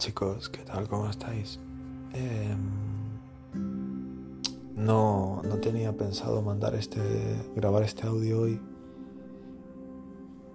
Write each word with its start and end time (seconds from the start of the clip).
chicos, 0.00 0.48
¿qué 0.48 0.62
tal? 0.62 0.88
¿Cómo 0.88 1.10
estáis? 1.10 1.58
Em, 2.14 2.58
no, 4.74 5.42
no 5.44 5.56
tenía 5.56 5.94
pensado 5.94 6.40
mandar 6.40 6.74
este, 6.74 6.98
grabar 7.54 7.82
este 7.82 8.06
audio 8.06 8.40
hoy. 8.40 8.58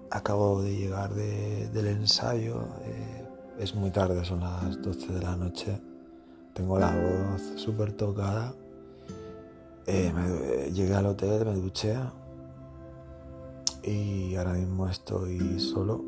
Acabo 0.09 0.63
de 0.63 0.75
llegar 0.75 1.13
del 1.13 1.85
ensayo. 1.85 2.63
Eh, 2.85 3.27
es 3.59 3.75
muy 3.75 3.91
tarde, 3.91 4.25
son 4.25 4.39
las 4.39 4.81
12 4.81 5.13
de 5.13 5.21
la 5.21 5.35
noche. 5.35 5.79
Tengo 6.55 6.79
la 6.79 6.89
voz 6.89 7.41
súper 7.55 7.93
tocada. 7.93 8.55
Eh, 9.85 10.71
llegué 10.73 10.95
al 10.95 11.05
hotel, 11.05 11.45
me 11.45 11.53
duché. 11.53 11.95
Y 13.83 14.35
ahora 14.37 14.53
mismo 14.53 14.89
estoy 14.89 15.59
solo. 15.59 16.03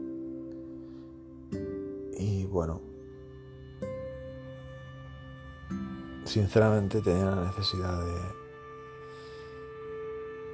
Y 2.18 2.46
bueno, 2.46 2.97
sinceramente 6.26 7.02
tenía 7.02 7.32
la 7.32 7.46
necesidad 7.46 8.04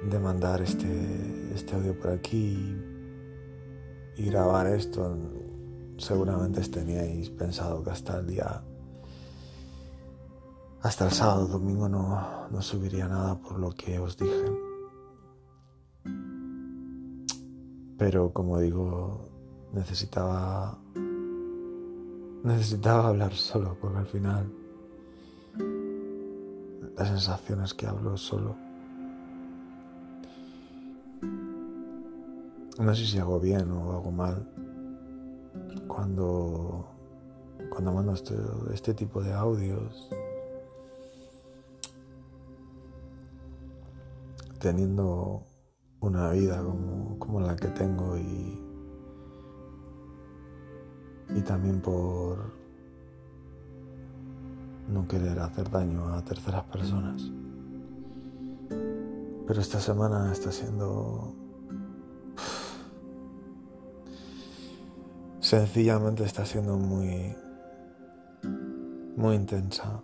de, 0.02 0.18
mandar 0.18 0.62
este, 0.62 1.52
este 1.54 1.74
audio 1.74 1.98
por 1.98 2.12
aquí 2.12 2.76
y, 4.16 4.24
grabar 4.26 4.66
esto. 4.68 5.16
Seguramente 5.96 6.60
teníais 6.68 7.30
pensado 7.30 7.82
que 7.82 7.90
hasta 7.90 8.18
el 8.18 8.26
día, 8.26 8.62
hasta 10.82 11.06
el 11.06 11.12
sábado, 11.12 11.46
domingo 11.46 11.88
no, 11.88 12.48
no 12.50 12.62
subiría 12.62 13.08
nada 13.08 13.38
por 13.40 13.58
lo 13.58 13.70
que 13.72 13.98
os 13.98 14.16
dije. 14.16 14.52
Pero 17.96 18.32
como 18.32 18.58
digo, 18.58 19.28
necesitaba 19.72 20.78
necesitaba 22.44 23.08
hablar 23.08 23.32
solo 23.32 23.76
porque 23.80 23.98
al 23.98 24.06
final 24.06 24.63
la 26.96 27.06
sensación 27.06 27.62
es 27.62 27.74
que 27.74 27.86
hablo 27.86 28.16
solo. 28.16 28.56
No 32.78 32.94
sé 32.94 33.06
si 33.06 33.18
hago 33.18 33.40
bien 33.40 33.70
o 33.70 33.92
hago 33.92 34.10
mal 34.10 34.46
cuando, 35.86 36.86
cuando 37.70 37.92
mando 37.92 38.12
este, 38.12 38.34
este 38.72 38.94
tipo 38.94 39.22
de 39.22 39.32
audios. 39.32 40.08
Teniendo 44.60 45.44
una 46.00 46.30
vida 46.30 46.62
como, 46.62 47.18
como 47.18 47.40
la 47.40 47.54
que 47.56 47.68
tengo 47.68 48.16
y, 48.16 48.60
y 51.36 51.40
también 51.42 51.80
por 51.80 52.63
no 54.88 55.06
querer 55.06 55.38
hacer 55.38 55.70
daño 55.70 56.14
a 56.14 56.22
terceras 56.22 56.64
personas. 56.64 57.30
Pero 59.46 59.60
esta 59.60 59.80
semana 59.80 60.32
está 60.32 60.50
siendo... 60.50 61.34
Sencillamente 65.40 66.24
está 66.24 66.46
siendo 66.46 66.76
muy... 66.76 67.34
muy 69.16 69.36
intensa. 69.36 70.02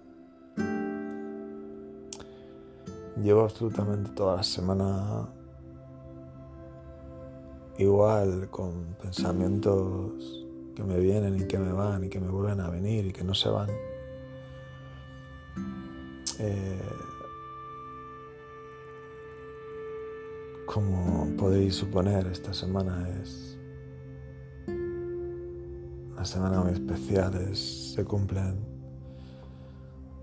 Llevo 3.23 3.43
absolutamente 3.43 4.11
toda 4.13 4.37
la 4.37 4.43
semana 4.43 5.29
igual, 7.79 8.49
con 8.51 8.97
pensamientos 9.01 10.47
que 10.75 10.83
me 10.83 10.99
vienen 10.99 11.39
y 11.39 11.47
que 11.47 11.59
me 11.59 11.73
van 11.73 12.05
y 12.05 12.09
que 12.09 12.21
me 12.21 12.29
vuelven 12.29 12.61
a 12.61 12.71
venir 12.71 13.07
y 13.07 13.13
que 13.13 13.25
no 13.25 13.35
se 13.35 13.49
van. 13.49 13.71
Eh, 16.43 16.81
como 20.65 21.37
podéis 21.37 21.75
suponer, 21.75 22.29
esta 22.29 22.55
semana 22.55 23.07
es 23.21 23.59
una 26.13 26.25
semana 26.25 26.63
muy 26.63 26.73
especial. 26.73 27.55
se 27.55 28.05
cumplen, 28.07 28.59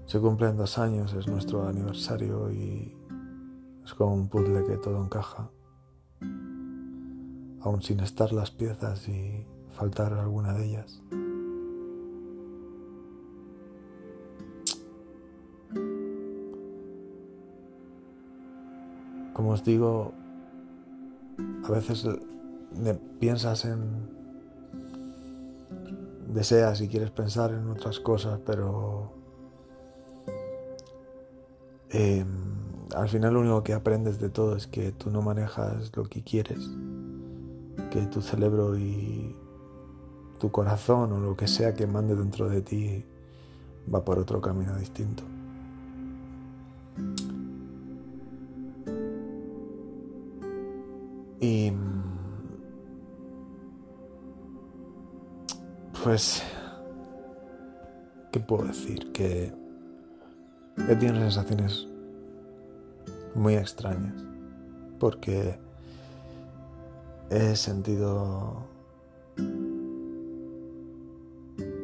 se 0.08 0.20
cumplen 0.20 0.58
dos 0.58 0.80
años, 0.80 1.14
es 1.14 1.28
nuestro 1.28 1.68
aniversario 1.68 2.52
y 2.52 2.98
es 3.86 3.94
como 3.94 4.16
un 4.16 4.28
puzzle 4.28 4.66
que 4.66 4.78
todo 4.78 5.04
encaja, 5.04 5.52
aún 7.62 7.84
sin 7.84 8.00
estar 8.00 8.34
las 8.34 8.50
piezas 8.50 9.08
y 9.08 9.46
faltar 9.70 10.14
alguna 10.14 10.54
de 10.54 10.66
ellas. 10.66 11.00
Como 19.48 19.54
os 19.56 19.64
digo, 19.64 20.12
a 21.64 21.72
veces 21.72 22.06
piensas 23.18 23.64
en... 23.64 23.80
deseas 26.28 26.82
y 26.82 26.90
quieres 26.90 27.12
pensar 27.12 27.52
en 27.52 27.70
otras 27.70 28.02
cosas, 28.02 28.42
pero... 28.46 29.14
Em, 31.92 32.28
al 32.94 33.08
final 33.08 33.36
lo 33.36 33.40
único 33.40 33.64
que 33.64 33.72
aprendes 33.72 34.20
de 34.20 34.28
todo 34.28 34.58
es 34.58 34.68
que 34.68 34.92
tú 34.92 35.12
no 35.12 35.22
manejas 35.22 35.96
lo 35.96 36.04
que 36.04 36.24
quieres, 36.24 36.70
que 37.90 38.02
tu 38.08 38.22
cerebro 38.22 38.78
y 38.78 39.34
tu 40.42 40.52
corazón 40.52 41.14
o 41.14 41.22
lo 41.22 41.38
que 41.38 41.48
sea 41.48 41.74
que 41.74 41.88
mande 41.88 42.18
dentro 42.18 42.50
de 42.50 42.62
ti 42.62 43.06
va 43.88 44.04
por 44.04 44.20
otro 44.20 44.42
camino 44.42 44.76
distinto. 44.76 45.24
Y 51.50 51.72
pues, 56.04 56.44
¿qué 58.34 58.40
puedo 58.42 58.66
decir? 58.66 59.14
Que 59.14 59.54
he 60.90 60.96
tenido 60.98 61.16
sensaciones 61.16 61.88
muy 63.34 63.56
extrañas 63.56 64.26
porque 65.00 65.58
he 67.30 67.56
sentido 67.56 68.68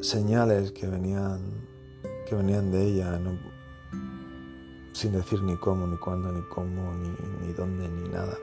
señales 0.01 0.73
que 0.73 0.87
venían 0.87 1.39
que 2.27 2.35
venían 2.35 2.69
de 2.69 2.85
ella 2.85 3.17
sin 4.91 5.13
decir 5.13 5.41
ni 5.41 5.55
cómo 5.55 5.87
ni 5.87 5.95
cuándo 5.95 6.33
ni 6.33 6.41
cómo 6.49 6.93
ni, 6.95 7.47
ni 7.47 7.53
dónde 7.53 7.87
ni 7.87 8.09
nada 8.09 8.37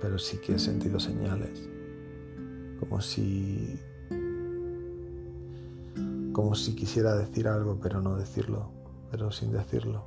pero 0.00 0.18
sí 0.18 0.38
que 0.38 0.54
he 0.54 0.58
sentido 0.58 0.98
señales, 0.98 1.68
como 2.78 3.00
si 3.00 3.78
como 6.32 6.54
si 6.54 6.74
quisiera 6.74 7.14
decir 7.16 7.48
algo 7.48 7.78
pero 7.80 8.00
no 8.00 8.16
decirlo, 8.16 8.70
pero 9.10 9.30
sin 9.30 9.52
decirlo. 9.52 10.04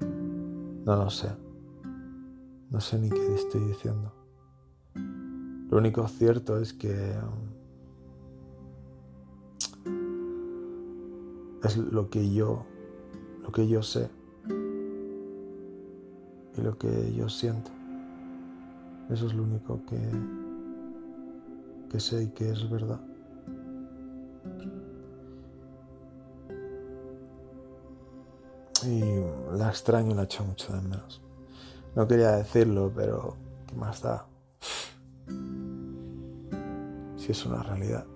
No 0.00 0.96
lo 0.96 1.10
sé. 1.10 1.28
No 2.70 2.80
sé 2.80 2.98
ni 2.98 3.08
qué 3.08 3.34
estoy 3.34 3.62
diciendo. 3.64 4.12
Lo 5.70 5.76
único 5.78 6.06
cierto 6.08 6.58
es 6.58 6.72
que 6.72 7.14
um, 7.22 7.48
es 11.62 11.76
lo 11.76 12.08
que 12.08 12.32
yo, 12.32 12.64
lo 13.42 13.52
que 13.52 13.68
yo 13.68 13.82
sé 13.82 14.08
y 16.56 16.60
lo 16.62 16.78
que 16.78 17.12
yo 17.14 17.28
siento. 17.28 17.70
Eso 19.10 19.26
es 19.26 19.34
lo 19.34 19.42
único 19.42 19.80
que, 19.86 19.98
que 21.90 21.98
sé 21.98 22.24
y 22.24 22.28
que 22.28 22.50
es 22.50 22.68
verdad. 22.68 23.00
Y 28.84 29.02
la 29.56 29.70
extraño 29.70 30.14
la 30.14 30.24
echo 30.24 30.44
mucho 30.44 30.72
de 30.72 30.82
menos. 30.82 31.22
No 31.96 32.06
quería 32.06 32.32
decirlo, 32.32 32.92
pero 32.94 33.34
¿qué 33.66 33.74
más 33.74 34.02
da? 34.02 34.26
Si 37.16 37.32
es 37.32 37.46
una 37.46 37.62
realidad. 37.62 38.06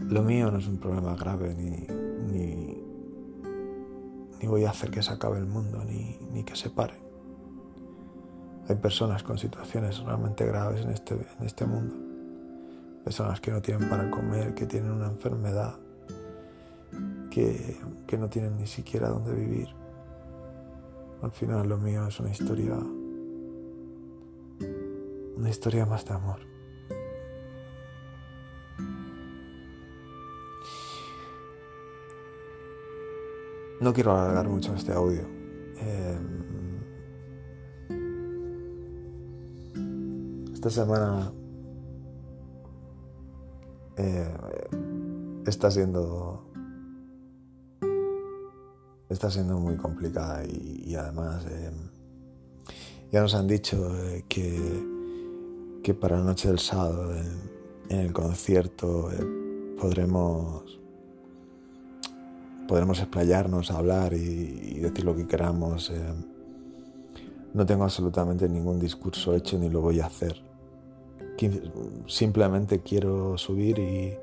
Lo 0.00 0.22
mío 0.22 0.50
no 0.50 0.58
es 0.58 0.66
un 0.66 0.78
problema 0.78 1.14
grave 1.16 1.54
ni, 1.54 1.86
ni 2.32 2.75
ni 4.40 4.46
voy 4.46 4.64
a 4.64 4.70
hacer 4.70 4.90
que 4.90 5.02
se 5.02 5.12
acabe 5.12 5.38
el 5.38 5.46
mundo, 5.46 5.84
ni, 5.84 6.44
que 6.44 6.56
se 6.56 6.70
pare. 6.70 6.94
Hay 8.68 8.76
personas 8.76 9.22
con 9.22 9.38
situaciones 9.38 9.98
realmente 10.00 10.44
graves 10.44 10.82
en 10.82 10.90
este, 10.90 11.14
en 11.14 11.44
este 11.44 11.66
mundo. 11.66 11.94
Personas 13.04 13.40
que 13.40 13.50
no 13.50 13.62
tienen 13.62 13.88
para 13.88 14.10
comer, 14.10 14.54
que 14.54 14.66
tienen 14.66 14.90
una 14.90 15.06
enfermedad, 15.06 15.76
que, 17.30 17.78
que 18.06 18.18
no 18.18 18.28
tienen 18.28 18.56
ni 18.56 18.66
siquiera 18.66 19.08
dónde 19.08 19.32
vivir. 19.32 19.68
Al 21.22 21.30
final 21.30 21.68
lo 21.68 21.78
mío 21.78 22.06
es 22.06 22.18
una 22.20 22.30
historia 22.30 22.76
una 25.36 25.50
historia 25.50 25.86
más 25.86 26.04
de 26.04 26.14
amor. 26.14 26.55
No 33.80 33.92
quiero 33.92 34.12
alargar 34.12 34.48
mucho 34.48 34.74
este 34.74 34.92
audio. 34.92 35.22
Em, 35.78 36.46
esta 40.52 40.70
semana 40.70 41.32
eh, 43.96 44.34
está 45.46 45.70
siendo 45.70 46.42
está 49.08 49.30
siendo 49.30 49.58
muy 49.58 49.76
complicada 49.76 50.44
y, 50.44 50.94
además 50.94 51.46
em, 51.46 51.90
ya 53.12 53.20
nos 53.20 53.34
han 53.34 53.46
dicho 53.46 53.94
eh, 54.06 54.24
que, 54.28 55.80
que 55.82 55.94
para 55.94 56.18
la 56.18 56.24
noche 56.24 56.48
del 56.48 56.58
sábado 56.58 57.14
en, 57.14 58.00
el 58.00 58.12
concierto 58.12 59.10
eh, 59.12 59.76
podremos 59.80 60.80
podremos 62.66 62.98
explayarnos, 63.00 63.70
hablar 63.70 64.12
y, 64.12 64.80
decir 64.80 65.04
lo 65.04 65.16
que 65.16 65.26
queramos. 65.26 65.90
Eh. 65.90 66.14
no 67.54 67.64
tengo 67.64 67.84
absolutamente 67.84 68.48
ningún 68.48 68.78
discurso 68.78 69.34
hecho 69.34 69.58
ni 69.58 69.68
lo 69.68 69.80
voy 69.80 70.00
a 70.00 70.06
hacer. 70.06 70.42
Simplemente 72.06 72.80
quiero 72.80 73.36
subir 73.36 73.78
y 73.78 74.16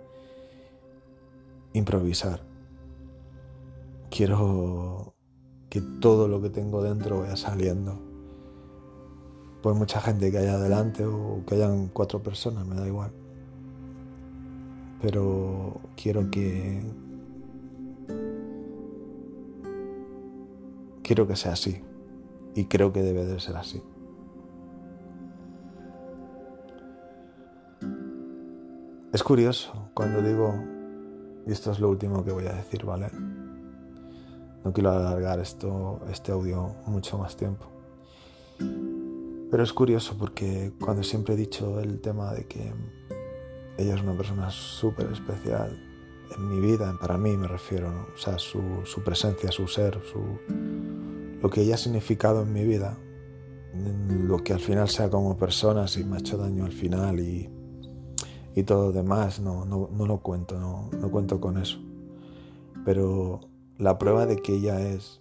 improvisar. 1.73 2.41
Quiero 4.09 5.13
que 5.69 5.81
todo 5.81 6.27
lo 6.27 6.41
que 6.41 6.49
tengo 6.49 6.83
dentro 6.83 7.21
vaya 7.21 7.35
saliendo. 7.35 7.99
Por 9.61 9.75
mucha 9.75 10.01
gente 10.01 10.31
que 10.31 10.37
haya 10.37 10.55
adelante 10.55 11.05
o 11.05 11.41
que 11.47 11.55
hayan 11.55 11.87
cuatro 11.87 12.21
personas, 12.21 12.65
me 12.67 12.75
da 12.75 12.87
igual. 12.87 13.11
Pero 15.01 15.81
quiero 15.95 16.29
que, 16.29 16.83
Quiero 21.03 21.27
que 21.27 21.35
sea 21.35 21.53
así 21.53 21.83
y 22.55 22.65
creo 22.65 22.93
que 22.93 23.01
debe 23.01 23.25
de 23.25 23.39
ser 23.39 23.57
así. 23.57 23.83
Es 29.11 29.21
curioso 29.21 29.89
cuando 29.93 30.21
digo, 30.21 30.55
y 31.45 31.51
esto 31.51 31.71
es 31.71 31.79
lo 31.79 31.89
último 31.89 32.23
que 32.23 32.31
voy 32.31 32.47
a 32.47 32.53
decir, 32.53 32.85
¿vale? 32.85 33.11
No 34.63 34.71
quiero 34.73 34.91
alargar 34.91 35.39
esto, 35.39 35.99
este 36.09 36.31
audio 36.31 36.73
mucho 36.87 37.17
más 37.17 37.35
tiempo. 37.35 37.65
Pero 38.57 39.61
es 39.61 39.73
curioso 39.73 40.15
porque 40.17 40.71
cuando 40.79 41.03
siempre 41.03 41.35
he 41.35 41.37
dicho 41.37 41.79
el 41.79 42.01
tema 42.01 42.33
de 42.33 42.47
que 42.47 42.73
ella 43.77 43.95
es 43.95 44.01
una 44.01 44.17
persona 44.17 44.49
súper 44.49 45.11
especial 45.11 45.77
en 46.35 46.49
mi 46.49 46.59
vida, 46.59 46.97
para 46.99 47.17
mí 47.17 47.37
me 47.37 47.47
refiero, 47.47 47.91
¿no? 47.91 48.07
O 48.15 48.17
sea, 48.17 48.39
su, 48.39 48.61
su 48.85 49.03
presencia, 49.03 49.51
su 49.51 49.67
ser, 49.67 49.99
su, 50.11 50.39
lo 51.43 51.49
que 51.49 51.61
ella 51.61 51.75
ha 51.75 51.77
significado 51.77 52.43
en 52.43 52.53
mi 52.53 52.63
vida, 52.63 52.97
lo 54.07 54.37
que 54.45 54.53
al 54.53 54.61
final 54.61 54.87
sea 54.87 55.09
como 55.09 55.35
persona, 55.35 55.89
si 55.89 56.05
me 56.05 56.15
ha 56.15 56.19
hecho 56.19 56.37
daño 56.37 56.63
al 56.63 56.71
final 56.71 57.19
y, 57.19 57.49
y 58.55 58.63
todo 58.63 58.85
lo 58.87 58.91
demás, 58.93 59.41
no, 59.41 59.65
no, 59.65 59.89
no 59.91 60.05
lo 60.05 60.21
cuento, 60.21 60.57
no, 60.57 60.89
no 60.97 61.11
cuento 61.11 61.41
con 61.41 61.57
eso. 61.57 61.79
Pero 62.85 63.41
la 63.77 63.99
prueba 63.99 64.25
de 64.25 64.37
que 64.37 64.53
ella 64.53 64.79
es 64.79 65.19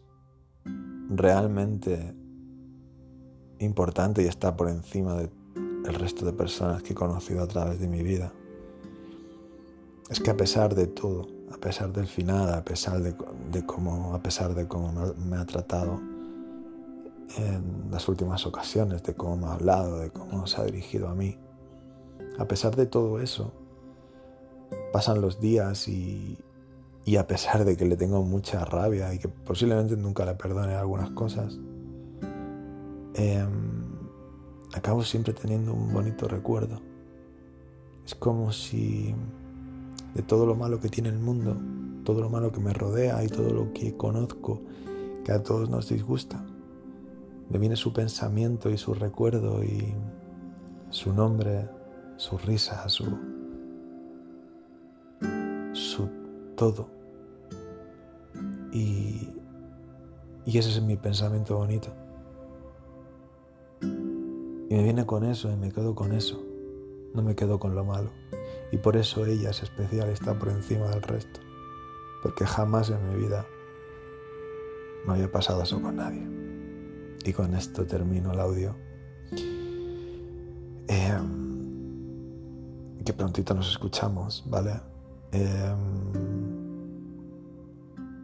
realmente 1.09 2.15
importante 3.59 4.23
y 4.23 4.27
está 4.27 4.57
por 4.57 4.69
encima 4.69 5.17
del 5.17 5.95
resto 5.95 6.25
de 6.25 6.33
personas 6.33 6.85
que 6.85 6.93
he 6.93 6.95
conocido 6.95 7.43
a 7.43 7.49
través 7.49 7.81
de 7.81 7.89
mi 7.89 8.05
vida. 8.05 8.33
Es 10.09 10.21
que 10.21 10.31
a 10.31 10.37
pesar 10.37 10.77
de 10.77 10.87
todo, 10.87 11.27
a 11.53 11.59
pesar 11.59 11.93
del 11.93 12.07
final, 12.07 12.55
a 12.55 12.65
pesar 12.65 13.03
de, 13.03 13.13
de 13.51 13.67
cómo, 13.67 14.15
a 14.15 14.23
pesar 14.23 14.55
de 14.55 14.69
cómo 14.69 15.15
me 15.17 15.37
ha 15.37 15.47
tratado, 15.47 16.12
en 17.37 17.91
las 17.91 18.09
últimas 18.09 18.47
ocasiones, 18.47 19.03
de 19.03 19.15
cómo 19.15 19.49
ha 19.49 19.55
hablado, 19.55 19.99
de 19.99 20.11
cómo 20.11 20.47
se 20.47 20.61
ha 20.61 20.65
dirigido 20.65 21.09
a 21.09 21.15
mí. 21.15 21.39
A 22.39 22.47
pesar 22.47 22.77
de 22.77 22.87
todo 22.87 23.21
eso, 23.21 23.53
pasan 24.93 25.21
los 25.21 25.41
días 25.41 25.89
y, 25.89 26.39
y 27.05 27.17
a 27.17 27.27
pesar 27.27 27.65
de 27.65 27.77
que 27.77 27.85
le 27.85 27.97
tengo 27.97 28.23
mucha 28.23 28.65
rabia 28.65 29.13
y 29.13 29.19
que 29.19 29.29
posiblemente 29.29 29.97
nunca 29.97 30.25
le 30.25 30.35
perdone 30.35 30.75
algunas 30.75 31.11
cosas, 31.11 31.59
em, 33.15 33.83
acabo 34.75 35.03
siempre 35.03 35.33
teniendo 35.33 35.73
un 35.73 35.93
bonito 35.93 36.29
recuerdo. 36.29 36.81
Es 38.05 38.15
como 38.15 38.53
si 38.53 39.15
de 40.15 40.23
todo 40.23 40.47
lo 40.47 40.55
malo 40.55 40.81
que 40.81 40.89
tiene 40.89 41.09
el 41.09 41.19
mundo, 41.19 41.57
todo 42.05 42.21
lo 42.21 42.29
malo 42.29 42.53
que 42.53 42.61
me 42.61 42.73
rodea 42.73 43.23
y 43.25 43.29
todo 43.29 43.51
lo 43.51 43.73
que 43.73 43.97
conozco 43.97 44.61
que 45.25 45.33
a 45.33 45.43
todos 45.43 45.71
nos 45.71 45.89
disgusta, 45.89 46.45
me 47.51 47.59
viene 47.59 47.77
su 47.77 47.93
pensamiento 47.93 48.71
y 48.71 48.79
su 48.79 48.95
recuerdo 48.95 49.63
y 49.63 49.95
su 50.91 51.13
nombre, 51.13 51.69
su 52.17 52.39
risa, 52.39 52.89
su, 52.89 53.05
su 55.73 56.09
todo. 56.57 56.89
Y, 58.73 59.29
y 60.45 60.59
ese 60.59 60.71
es 60.71 60.83
mi 60.83 60.97
pensamiento 60.97 61.57
bonito. 61.57 61.89
Y 63.81 64.75
me 64.75 64.83
viene 64.83 65.05
con 65.05 65.25
eso 65.25 65.51
y 65.51 65.57
me 65.57 65.71
quedo 65.71 65.95
con 65.95 66.13
eso. 66.13 66.43
No 67.15 67.23
me 67.23 67.35
quedo 67.35 67.59
con 67.59 67.75
lo 67.75 67.85
malo. 67.85 68.11
Y 68.71 68.79
por 68.79 68.97
eso 68.97 69.27
ella 69.27 69.51
es 69.51 69.63
especial, 69.63 70.09
está 70.09 70.39
por 70.39 70.49
encima 70.49 70.89
del 70.89 71.03
resto. 71.03 71.41
Porque 72.23 72.47
jamás 72.47 72.89
en 72.89 73.07
mi 73.11 73.17
vida 73.17 73.45
me 75.07 75.15
había 75.15 75.31
pasado 75.31 75.63
eso 75.63 75.81
con 75.83 75.97
nadie. 75.97 76.42
Y 77.25 77.33
con 77.33 77.55
esto 77.55 77.87
termino 77.87 78.33
el 78.33 78.41
audio. 78.41 78.75
Em, 80.89 81.43
que 83.05 83.13
prontito 83.13 83.55
nos 83.55 83.71
escuchamos, 83.71 84.45
¿vale? 84.47 84.81
Em, 85.31 85.79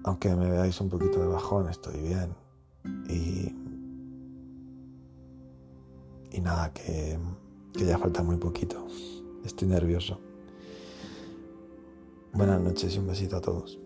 aunque 0.04 0.34
me 0.34 0.50
veáis 0.50 0.80
un 0.80 0.88
poquito 0.88 1.20
de 1.20 1.26
bajón, 1.26 1.68
estoy 1.68 2.00
bien. 2.00 2.34
Y, 3.08 3.54
y 6.36 6.40
nada, 6.40 6.72
que, 6.72 7.18
que 7.72 7.84
ya 7.84 7.98
falta 7.98 8.22
muy 8.22 8.36
poquito. 8.36 8.86
Estoy 9.44 9.68
nervioso. 9.68 10.18
Buenas 12.32 12.60
noches 12.60 12.94
y 12.94 12.98
un 12.98 13.06
besito 13.06 13.36
a 13.36 13.40
todos. 13.40 13.78